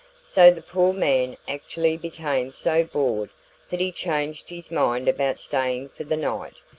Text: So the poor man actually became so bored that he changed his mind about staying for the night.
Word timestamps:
So 0.25 0.49
the 0.49 0.63
poor 0.63 0.93
man 0.93 1.37
actually 1.47 1.95
became 1.95 2.53
so 2.53 2.83
bored 2.83 3.29
that 3.69 3.79
he 3.79 3.91
changed 3.91 4.49
his 4.49 4.71
mind 4.71 5.07
about 5.07 5.39
staying 5.39 5.89
for 5.89 6.03
the 6.05 6.17
night. 6.17 6.55